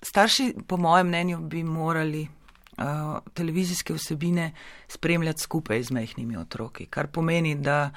starši, 0.03 0.53
po 0.67 0.77
mojem 0.77 1.07
mnenju, 1.07 1.39
bi 1.39 1.63
morali 1.65 2.23
uh, 2.25 3.19
televizijske 3.35 3.95
vsebine 3.95 4.53
spremljati 4.89 5.43
skupaj 5.43 5.83
z 5.83 5.91
mehkimi 5.91 6.37
otroki, 6.37 6.87
kar 6.87 7.07
pomeni, 7.07 7.55
da 7.55 7.91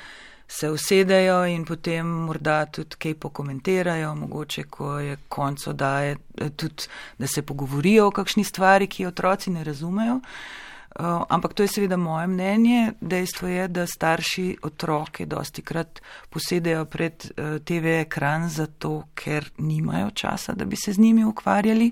se 0.48 0.70
usedejo 0.70 1.46
in 1.46 1.66
potem 1.66 2.08
morda 2.28 2.66
tudi 2.66 2.96
kaj 2.96 3.16
pokomentirajo, 3.16 4.16
mogoče, 4.16 4.64
ko 4.64 4.98
je 5.00 5.18
konc 5.30 5.68
oddaje, 5.68 6.18
tudi, 6.56 6.90
da 7.18 7.28
se 7.28 7.42
pogovorijo 7.42 8.08
o 8.08 8.12
kakšni 8.12 8.44
stvari, 8.44 8.88
ki 8.88 9.06
otroci 9.06 9.52
ne 9.52 9.64
razumejo. 9.64 10.16
Uh, 10.16 10.64
Uh, 10.94 11.26
ampak 11.30 11.54
to 11.54 11.64
je 11.64 11.68
seveda 11.68 11.98
moje 11.98 12.28
mnenje. 12.28 12.94
Dejstvo 13.02 13.48
je, 13.48 13.68
da 13.68 13.88
starši 13.88 14.58
otroke 14.62 15.26
dosti 15.26 15.62
krat 15.66 16.02
posedejo 16.30 16.86
pred 16.86 17.18
uh, 17.18 17.58
TV 17.66 18.06
ekran 18.06 18.46
zato, 18.50 19.08
ker 19.18 19.50
nimajo 19.58 20.12
časa, 20.14 20.54
da 20.54 20.66
bi 20.66 20.78
se 20.78 20.94
z 20.94 21.02
njimi 21.02 21.26
ukvarjali, 21.26 21.90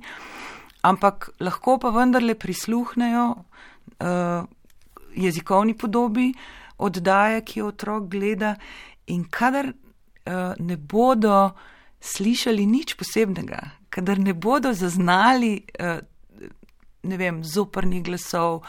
ampak 0.85 1.31
lahko 1.39 1.79
pa 1.81 1.89
vendarle 1.89 2.35
prisluhnejo 2.37 3.25
uh, 3.33 4.45
jezikovni 5.15 5.73
podobi 5.73 6.33
oddaje, 6.81 7.41
ki 7.45 7.61
jo 7.61 7.71
otrok 7.71 8.09
gleda 8.11 8.55
in 9.13 9.25
kadar 9.29 9.71
uh, 9.71 10.53
ne 10.59 10.77
bodo 10.77 11.51
slišali 12.01 12.65
nič 12.65 12.95
posebnega, 12.97 13.59
kadar 13.93 14.19
ne 14.19 14.33
bodo 14.33 14.73
zaznali 14.73 15.59
uh, 15.79 15.99
ne 17.03 17.17
vem, 17.17 17.43
zoprnih 17.43 18.03
glasov 18.03 18.61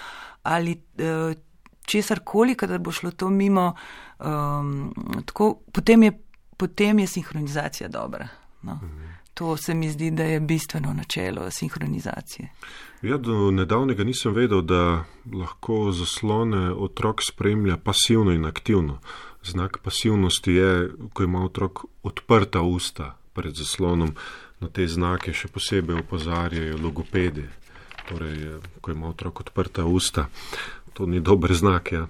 ali 0.42 0.74
uh, 0.74 1.32
česar 1.86 2.22
koli, 2.24 2.54
kadar 2.54 2.78
bo 2.78 2.92
šlo 2.92 3.10
to 3.10 3.28
mimo, 3.30 3.72
um, 4.18 4.92
tako, 5.26 5.54
potem, 5.72 6.02
je, 6.02 6.12
potem 6.56 6.98
je 6.98 7.06
sinhronizacija 7.06 7.88
dobra. 7.88 8.28
No. 8.62 8.74
Mhm. 8.82 9.11
To 9.34 9.56
se 9.56 9.74
mi 9.74 9.90
zdi, 9.90 10.10
da 10.10 10.22
je 10.22 10.40
bistveno 10.40 10.92
načelo 10.92 11.50
sinhronizacije. 11.50 12.48
Ja, 13.02 13.16
do 13.16 13.50
nedavnega 13.50 14.04
nisem 14.04 14.34
vedel, 14.34 14.62
da 14.62 15.04
lahko 15.32 15.92
zaslone 15.92 16.72
otrok 16.72 17.20
spremlja 17.22 17.76
pasivno 17.76 18.32
in 18.32 18.44
aktivno. 18.44 18.98
Znak 19.42 19.78
pasivnosti 19.82 20.52
je, 20.52 20.90
ko 21.12 21.22
ima 21.22 21.44
otrok 21.44 21.84
odprta 22.02 22.60
usta 22.60 23.16
pred 23.32 23.54
zaslonom, 23.54 24.14
na 24.60 24.68
te 24.68 24.86
znake 24.86 25.32
še 25.32 25.48
posebej 25.48 26.04
opozarjajo 26.04 26.78
logopedi 26.78 27.48
torej, 28.08 28.58
ko 28.80 28.90
ima 28.90 29.08
otrok 29.08 29.40
odprta 29.40 29.84
usta. 29.84 30.26
To 30.92 31.06
ni 31.06 31.20
dober 31.20 31.54
znak. 31.54 31.92
Ja. 31.92 32.06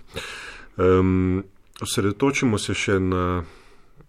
Um, 0.76 1.44
osredotočimo 1.80 2.58
se 2.58 2.74
še 2.74 2.98
na 3.00 3.42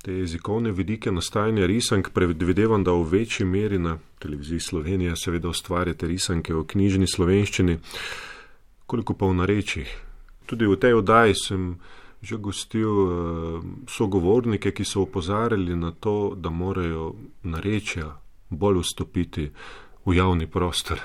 te 0.04 0.14
jezikovne 0.14 0.72
vidike 0.72 1.12
nastajanja 1.12 1.66
risank. 1.66 2.12
Predvidevam, 2.14 2.84
da 2.84 2.92
v 2.92 3.08
večji 3.12 3.46
meri 3.46 3.80
na 3.80 3.98
televiziji 4.20 4.60
Slovenija 4.60 5.16
seveda 5.16 5.50
ustvarjate 5.50 6.08
risanke 6.08 6.54
v 6.54 6.66
knjižni 6.68 7.08
slovenščini, 7.08 7.80
koliko 8.86 9.16
pa 9.16 9.32
v 9.32 9.40
narečjih. 9.40 9.96
Tudi 10.46 10.68
v 10.68 10.78
tej 10.78 11.00
oddaji 11.02 11.40
sem 11.48 11.76
že 12.24 12.38
gostil 12.40 12.88
uh, 12.88 13.64
sogovornike, 13.92 14.72
ki 14.72 14.86
so 14.88 15.02
opozarjali 15.04 15.76
na 15.76 15.92
to, 15.92 16.36
da 16.40 16.48
morajo 16.50 17.10
narečja 17.44 18.14
bolj 18.48 18.80
vstopiti 18.80 19.50
v 20.06 20.16
javni 20.16 20.48
prostor 20.48 21.04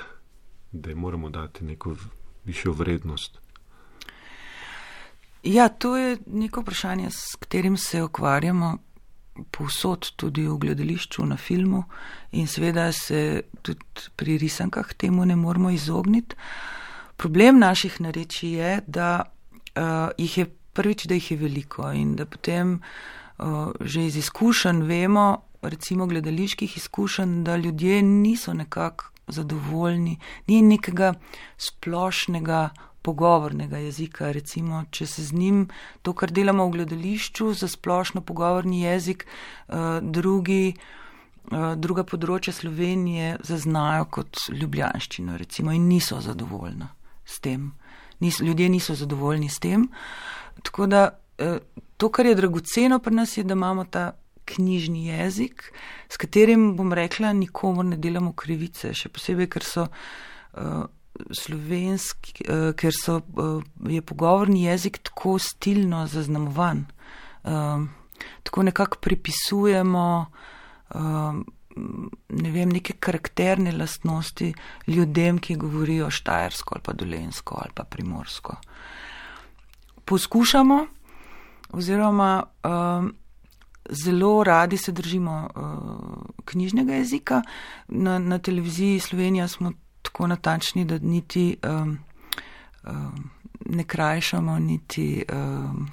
da 0.73 0.89
jim 0.89 0.99
moramo 0.99 1.31
dati 1.31 1.65
neko 1.65 1.97
višjo 2.45 2.73
vrednost? 2.73 3.39
Ja, 5.43 5.69
to 5.69 5.97
je 5.97 6.19
neko 6.27 6.61
vprašanje, 6.61 7.11
s 7.11 7.37
katerim 7.39 7.77
se 7.77 8.03
ukvarjamo 8.03 8.79
povsod, 9.51 10.11
tudi 10.17 10.47
v 10.49 10.59
gledališču, 10.59 11.27
na 11.27 11.37
filmu 11.37 11.85
in 12.33 12.47
seveda 12.47 12.93
se 12.93 13.43
tudi 13.63 14.11
pri 14.17 14.39
risankah 14.39 14.93
temu 14.95 15.25
ne 15.25 15.37
moramo 15.37 15.71
izogniti. 15.71 16.37
Problem 17.17 17.59
naših 17.59 18.01
nareči 18.01 18.49
je, 18.49 18.81
da 18.87 19.23
uh, 19.23 20.11
jih 20.19 20.39
je 20.39 20.47
prvič, 20.73 21.07
da 21.07 21.15
jih 21.15 21.31
je 21.31 21.37
veliko 21.37 21.91
in 21.93 22.15
da 22.17 22.27
potem 22.27 22.79
uh, 23.39 23.73
že 23.81 24.07
iz 24.07 24.17
izkušenj 24.17 24.83
vemo, 24.83 25.43
recimo 25.63 26.07
gledaliških 26.07 26.77
izkušenj, 26.77 27.43
da 27.45 27.57
ljudje 27.57 28.03
niso 28.03 28.55
nekako 28.55 29.11
zadovoljni, 29.29 30.19
ni 30.47 30.63
nekega 30.63 31.15
splošnega 31.57 32.69
pogovornega 33.03 33.79
jezika. 33.79 34.33
Recimo, 34.33 34.85
če 34.91 35.07
se 35.07 35.25
z 35.25 35.33
njim 35.33 35.67
to, 36.03 36.13
kar 36.13 36.33
delamo 36.35 36.67
v 36.69 36.79
gledališču, 36.79 37.53
za 37.55 37.69
splošno 37.69 38.21
pogovorni 38.21 38.83
jezik, 38.83 39.27
uh, 39.69 39.99
drugi, 40.03 40.75
uh, 41.53 41.73
druga 41.77 42.05
področja 42.05 42.55
Slovenije 42.55 43.39
zaznajo 43.45 44.09
kot 44.19 44.49
ljubljanščino, 44.53 45.37
recimo, 45.41 45.73
in 45.73 45.89
niso 45.89 46.21
zadovoljni 46.25 46.91
s 47.25 47.41
tem. 47.45 47.73
Nis, 48.21 48.41
ljudje 48.43 48.69
niso 48.69 48.97
zadovoljni 48.99 49.49
s 49.49 49.61
tem. 49.63 49.89
Tako 50.67 50.89
da 50.91 51.05
uh, 51.13 51.59
to, 51.97 52.11
kar 52.11 52.27
je 52.27 52.39
dragoceno 52.39 52.99
pri 52.99 53.21
nas, 53.21 53.37
je, 53.37 53.45
da 53.47 53.55
imamo 53.59 53.85
ta 53.85 54.11
knjižni 54.49 55.07
jezik, 55.07 55.73
s 56.09 56.17
katerim 56.17 56.71
bom 56.77 56.93
rekla, 56.93 57.33
nikomu 57.37 57.83
ne 57.85 57.99
delamo 58.01 58.33
krivice, 58.33 58.95
še 58.97 59.11
posebej, 59.13 59.49
ker 59.53 59.67
so 59.67 59.85
uh, 59.85 60.87
slovenski, 61.33 62.45
uh, 62.49 62.73
ker 62.77 62.95
so, 62.95 63.21
uh, 63.37 63.63
je 63.91 64.03
pogovorni 64.03 64.65
jezik 64.65 64.99
tako 65.03 65.39
stilno 65.39 66.07
zaznamovan. 66.07 66.87
Uh, 67.45 67.87
tako 68.43 68.63
nekako 68.63 68.99
pripisujemo 69.01 70.27
uh, 70.95 71.01
ne 72.29 72.51
vem, 72.51 72.69
neke 72.69 72.97
karakterne 73.01 73.73
lastnosti 73.73 74.53
ljudem, 74.87 75.39
ki 75.39 75.57
govorijo 75.57 76.11
štajersko 76.11 76.75
ali 76.75 76.85
pa 76.85 76.93
dolensko 76.93 77.59
ali 77.63 77.75
pa 77.75 77.85
primorsko. 77.85 78.57
Poskušamo, 80.05 80.87
oziroma 81.71 82.43
uh, 82.65 83.09
zelo 83.91 84.45
radi 84.45 84.77
se 84.77 84.93
držimo 84.93 85.49
uh, 85.55 86.43
knjižnega 86.45 86.95
jezika. 86.95 87.43
Na, 87.89 88.19
na 88.19 88.39
televiziji 88.39 89.01
Slovenija 89.01 89.49
smo 89.49 89.73
tako 90.09 90.27
natančni, 90.27 90.85
da 90.85 90.99
niti 90.99 91.57
um, 91.63 91.99
um, 92.85 93.31
ne 93.67 93.85
krajšamo, 93.85 94.59
niti. 94.59 95.25
Um, 95.33 95.91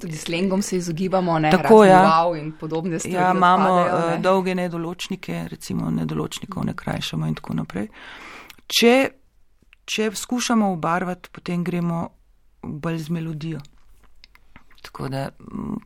Tudi 0.00 0.16
slengom 0.16 0.62
se 0.62 0.76
izogibamo, 0.76 1.38
ne 1.38 1.50
tako 1.50 1.84
je. 1.84 1.90
Ja. 1.90 2.32
in 2.38 2.52
podobne 2.60 2.98
stvari. 2.98 3.16
Ja, 3.16 3.32
imamo 3.34 3.72
odpadajo, 3.72 4.10
ne? 4.10 4.18
dolge 4.18 4.54
nedoločnike, 4.54 5.48
recimo 5.50 5.90
nedoločnikov 5.90 6.64
ne 6.64 6.74
krajšamo 6.76 7.26
in 7.26 7.34
tako 7.34 7.54
naprej. 7.54 7.88
Če, 8.66 9.08
če 9.84 10.10
skušamo 10.14 10.72
obarvati, 10.72 11.28
potem 11.32 11.64
gremo 11.64 12.08
bolj 12.62 12.98
z 12.98 13.10
melodijo. 13.10 13.60
Tako 14.86 15.08
da 15.08 15.28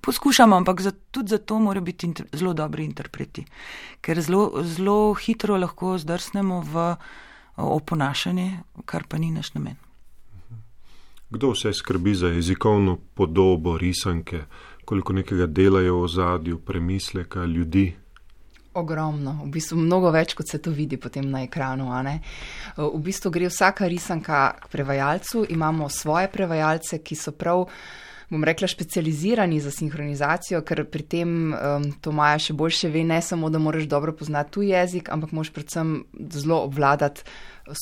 poskušamo, 0.02 0.56
ampak 0.56 0.80
za, 0.80 0.90
tudi 1.10 1.32
zato 1.32 1.58
morajo 1.58 1.82
biti 1.82 2.06
inter, 2.06 2.26
zelo 2.32 2.52
dobri 2.52 2.84
interpreti, 2.84 3.44
ker 4.00 4.20
zelo, 4.20 4.50
zelo 4.62 5.14
hitro 5.14 5.56
lahko 5.56 5.94
zdrsnemo 5.98 6.60
v 6.60 6.82
oponašanje, 7.56 8.58
kar 8.84 9.06
pa 9.08 9.18
ni 9.18 9.30
naš 9.32 9.54
namen. 9.54 9.78
Kdo 11.30 11.54
vse 11.54 11.72
skrbi 11.72 12.14
za 12.14 12.28
jezikovno 12.28 12.98
podobo, 13.14 13.78
risanke, 13.78 14.42
koliko 14.84 15.12
nekega 15.16 15.46
delajo 15.46 16.02
v 16.02 16.08
zadju, 16.08 16.58
premisleka, 16.58 17.44
ljudi? 17.44 17.94
Ogromno, 18.74 19.38
v 19.44 19.48
bistvu 19.54 19.78
mnogo 19.78 20.10
več, 20.10 20.34
kot 20.34 20.48
se 20.50 20.60
to 20.62 20.70
vidi 20.70 21.00
potem 21.00 21.30
na 21.30 21.44
ekranu. 21.46 21.88
V 22.76 23.00
bistvu 23.00 23.30
gre 23.30 23.48
vsaka 23.48 23.88
risanka 23.88 24.42
k 24.60 24.68
prevajalcu, 24.68 25.46
imamo 25.48 25.88
svoje 25.88 26.28
prevajalce, 26.28 26.98
ki 26.98 27.16
so 27.16 27.32
prav 27.32 27.64
bom 28.30 28.44
rekla, 28.44 28.68
specializirani 28.68 29.60
za 29.60 29.70
sinhronizacijo, 29.74 30.62
ker 30.62 30.84
pri 30.86 31.02
tem 31.02 31.30
um, 31.50 31.86
to 32.00 32.12
Maja 32.14 32.38
še 32.38 32.54
boljše 32.54 32.90
ve, 32.94 33.02
ne 33.04 33.18
samo, 33.22 33.50
da 33.50 33.58
moraš 33.58 33.88
dobro 33.90 34.14
poznati 34.14 34.54
tuj 34.54 34.70
jezik, 34.70 35.10
ampak 35.10 35.32
moraš 35.34 35.50
predvsem 35.56 35.96
zelo 36.30 36.62
obvladati 36.68 37.26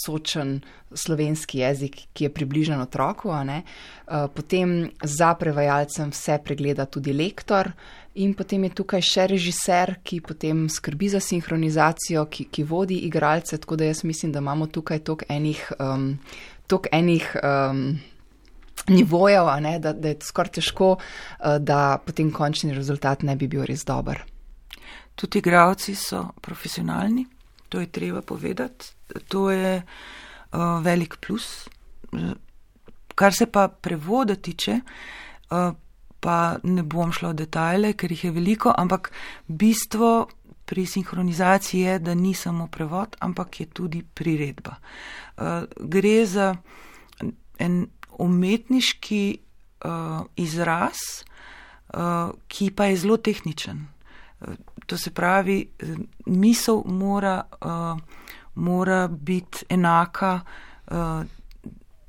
sočen 0.05 0.61
slovenski 0.93 1.61
jezik, 1.61 2.01
ki 2.13 2.25
je 2.25 2.33
približen 2.33 2.81
otroku. 2.81 3.29
Uh, 3.29 4.27
potem 4.35 4.91
za 5.03 5.35
prevajalcem 5.35 6.11
vse 6.17 6.41
pregleda 6.45 6.87
tudi 6.87 7.13
lektor. 7.13 7.73
In 8.19 8.33
potem 8.35 8.65
je 8.67 8.75
tukaj 8.81 9.05
še 9.05 9.27
režiser, 9.31 9.99
ki 10.03 10.21
potem 10.25 10.67
skrbi 10.73 11.13
za 11.13 11.21
sinhronizacijo, 11.23 12.25
ki, 12.27 12.49
ki 12.51 12.65
vodi 12.67 13.03
igralce. 13.07 13.61
Tako 13.61 13.77
da 13.79 13.93
jaz 13.93 14.03
mislim, 14.05 14.33
da 14.33 14.43
imamo 14.43 14.67
tukaj 14.67 15.05
tok 15.07 15.29
enih, 15.29 15.61
um, 15.79 16.17
tok 16.67 16.89
enih 16.93 17.29
um, 17.45 17.85
nivojev, 18.89 19.51
ne, 19.61 19.79
da, 19.79 19.93
da 19.93 20.09
je 20.13 20.19
skoraj 20.23 20.59
težko, 20.59 20.97
eh, 20.99 21.59
da 21.59 21.99
potem 22.05 22.33
končni 22.33 22.75
rezultat 22.75 23.23
ne 23.23 23.37
bi 23.37 23.49
bil 23.49 23.65
res 23.69 23.85
dober. 23.85 24.23
Tudi 25.19 25.43
igravci 25.43 25.95
so 25.99 26.29
profesionalni, 26.41 27.27
to 27.69 27.81
je 27.81 27.87
treba 27.87 28.23
povedati. 28.23 28.95
To 29.29 29.51
je 29.51 29.83
uh, 30.53 30.61
velik 30.83 31.17
plus. 31.27 31.69
Kar 33.15 33.35
se 33.35 33.47
pa 33.47 33.69
prevoda 33.69 34.35
tiče, 34.35 34.81
uh, 35.51 35.73
pa 36.21 36.57
ne 36.63 36.83
bom 36.83 37.13
šla 37.13 37.33
v 37.33 37.39
detajle, 37.43 37.93
ker 37.99 38.13
jih 38.13 38.25
je 38.29 38.31
veliko, 38.31 38.75
ampak 38.79 39.11
bistvo 39.47 40.29
pri 40.69 40.87
sinhronizaciji 40.87 41.81
je, 41.81 41.99
da 41.99 42.15
ni 42.15 42.35
samo 42.35 42.67
prevod, 42.67 43.17
ampak 43.19 43.61
je 43.61 43.67
tudi 43.67 44.03
priredba. 44.15 44.77
Uh, 45.37 45.65
gre 45.81 46.27
za 46.27 46.55
en 47.59 47.87
umetniški 48.19 49.39
uh, 49.85 50.27
izraz, 50.37 50.97
uh, 51.95 52.31
ki 52.49 52.71
pa 52.71 52.85
je 52.85 52.97
zelo 52.97 53.17
tehničen. 53.17 53.87
Uh, 54.41 54.55
to 54.87 54.99
se 54.99 55.11
pravi, 55.11 55.69
misel 56.27 56.83
mora, 56.87 57.43
uh, 57.61 57.99
mora 58.55 59.09
biti 59.09 59.65
enaka 59.69 60.41
uh, 60.91 61.23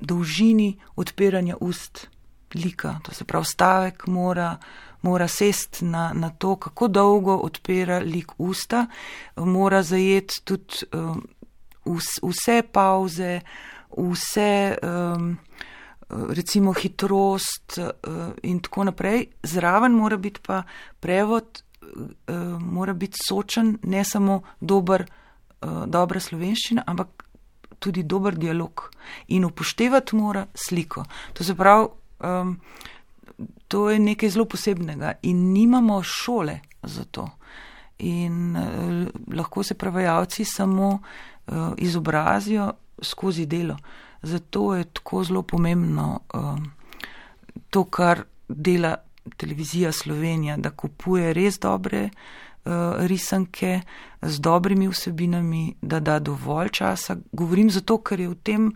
dolžini 0.00 0.78
odpiranja 0.96 1.56
ust 1.60 2.08
lika. 2.54 2.98
To 3.02 3.14
se 3.14 3.24
pravi, 3.24 3.44
stavek 3.44 4.06
mora, 4.06 4.56
mora 5.02 5.28
sest 5.28 5.78
na, 5.80 6.12
na 6.14 6.30
to, 6.30 6.56
kako 6.56 6.88
dolgo 6.88 7.36
odpira 7.36 7.98
lik 7.98 8.32
usta, 8.38 8.86
mora 9.36 9.82
zajeti 9.82 10.40
tudi 10.44 10.86
uh, 10.92 11.16
vse 12.22 12.62
pauze, 12.72 13.40
vse. 13.96 14.76
Um, 14.82 15.38
recimo 16.10 16.72
hitrost 16.72 17.78
eh, 17.78 17.90
in 18.42 18.60
tako 18.60 18.84
naprej. 18.84 19.26
Zraven 19.42 19.92
mora 19.92 20.16
biti 20.16 20.40
pa 20.46 20.62
prevod, 21.00 21.62
eh, 22.26 22.32
mora 22.60 22.92
biti 22.92 23.18
sočen, 23.28 23.78
ne 23.82 24.04
samo 24.04 24.42
dober, 24.60 25.02
eh, 25.02 25.66
dobra 25.86 26.20
slovenščina, 26.20 26.82
ampak 26.86 27.24
tudi 27.78 28.02
dober 28.02 28.36
dialog 28.36 28.90
in 29.28 29.44
upoštevati 29.44 30.16
mora 30.16 30.46
sliko. 30.54 31.04
To 31.32 31.44
se 31.44 31.54
pravi, 31.54 31.86
to 33.68 33.90
je 33.90 33.98
nekaj 33.98 34.28
zelo 34.30 34.44
posebnega 34.44 35.12
in 35.22 35.52
nimamo 35.52 36.02
šole 36.02 36.58
za 36.82 37.04
to. 37.04 37.24
In 37.98 38.56
lahko 39.32 39.62
se 39.62 39.74
prevajalci 39.74 40.44
samo 40.44 40.98
izobrazijo 41.76 42.72
skozi 43.02 43.46
delo. 43.46 43.76
Zato 44.22 44.74
je 44.74 44.84
tako 44.84 45.24
zelo 45.24 45.42
pomembno 45.42 46.20
um, 46.34 46.70
to, 47.70 47.84
kar 47.84 48.24
dela 48.48 48.96
televizija 49.36 49.92
Slovenija, 49.92 50.56
da 50.56 50.70
kupuje 50.70 51.32
res 51.32 51.58
dobre 51.58 52.04
uh, 52.04 52.72
risanke 52.98 53.80
z 54.22 54.40
dobrimi 54.40 54.88
vsebinami, 54.88 55.74
da 55.82 56.00
da 56.00 56.18
dovolj 56.18 56.68
časa. 56.68 57.16
Govorim 57.32 57.70
zato, 57.70 57.98
ker 57.98 58.20
je 58.20 58.28
v 58.28 58.34
tem, 58.34 58.72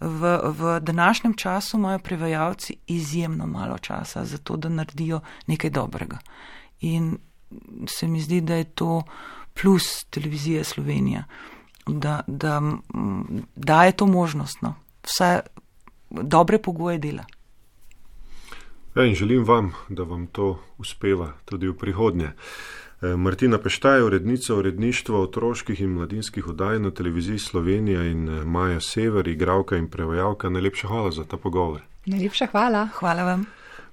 v, 0.00 0.38
v 0.44 0.80
današnjem 0.80 1.34
času 1.34 1.76
imajo 1.76 1.98
prevajalci 1.98 2.76
izjemno 2.86 3.46
malo 3.46 3.78
časa 3.78 4.24
za 4.24 4.38
to, 4.38 4.56
da 4.56 4.68
naredijo 4.68 5.20
nekaj 5.46 5.70
dobrega. 5.70 6.18
In 6.80 7.18
se 7.88 8.08
mi 8.08 8.20
zdi, 8.20 8.40
da 8.40 8.54
je 8.54 8.64
to 8.64 9.02
plus 9.54 10.04
televizije 10.10 10.64
Slovenija, 10.64 11.24
da, 11.86 12.20
da, 12.26 12.62
da 13.56 13.84
je 13.84 13.92
to 13.92 14.06
možnost. 14.06 14.62
No 14.62 14.85
vse 15.06 15.40
dobre 16.10 16.58
pogoje 16.58 16.98
dela. 16.98 17.24
Ja, 18.96 19.04
in 19.04 19.14
želim 19.14 19.44
vam, 19.44 19.72
da 19.88 20.02
vam 20.02 20.26
to 20.26 20.58
uspeva 20.78 21.32
tudi 21.44 21.68
v 21.68 21.74
prihodnje. 21.76 22.30
E, 23.02 23.16
Martina 23.16 23.58
Peštaj, 23.58 24.02
urednica 24.02 24.54
uredništva 24.54 25.20
otroških 25.20 25.80
in 25.80 25.90
mladinskih 25.90 26.48
oddaj 26.48 26.78
na 26.78 26.90
televiziji 26.90 27.38
Slovenija 27.38 28.04
in 28.04 28.28
e, 28.28 28.44
Maja 28.44 28.80
Sever, 28.80 29.28
igravka 29.28 29.76
in 29.76 29.90
prevajalka, 29.90 30.48
najlepša 30.48 30.88
hvala 30.88 31.10
za 31.10 31.24
ta 31.24 31.36
pogovor. 31.36 31.80
Najlepša 32.06 32.46
hvala. 32.46 32.88
Hvala 32.94 33.22
vam. 33.22 33.44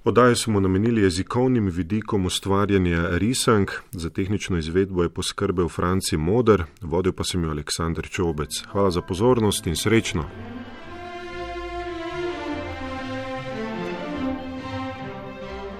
Oddajo 0.04 0.36
smo 0.36 0.60
namenili 0.60 1.02
jezikovnim 1.02 1.66
vidikom 1.66 2.26
ustvarjanja 2.26 3.08
risank, 3.18 3.70
za 3.90 4.10
tehnično 4.10 4.58
izvedbo 4.58 5.02
je 5.02 5.08
poskrbel 5.08 5.68
Franci 5.68 6.16
Moder, 6.16 6.64
vodil 6.80 7.12
pa 7.12 7.24
sem 7.24 7.44
jo 7.44 7.50
Aleksandr 7.50 8.08
Čobec. 8.08 8.62
Hvala 8.72 8.90
za 8.90 9.00
pozornost 9.00 9.66
in 9.66 9.76
srečno. 9.76 10.24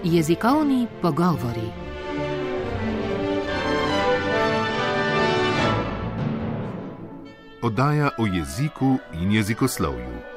Jezikovni 0.04 0.86
pogovori. 1.02 1.68
Oddaja 7.62 8.10
o 8.18 8.26
jeziku 8.26 8.98
in 9.12 9.32
jezikoslovju. 9.32 10.33